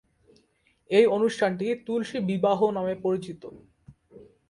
[0.89, 3.41] এই অনুষ্ঠানটি তুলসী বিবাহ নামে পরিচিত।